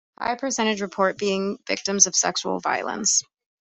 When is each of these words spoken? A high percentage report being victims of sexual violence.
A 0.17 0.25
high 0.29 0.35
percentage 0.35 0.81
report 0.81 1.19
being 1.19 1.59
victims 1.67 2.07
of 2.07 2.15
sexual 2.15 2.59
violence. 2.59 3.21